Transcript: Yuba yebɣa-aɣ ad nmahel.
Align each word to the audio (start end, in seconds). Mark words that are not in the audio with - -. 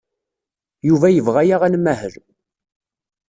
Yuba 0.87 1.07
yebɣa-aɣ 1.11 1.61
ad 1.63 1.71
nmahel. 1.77 2.15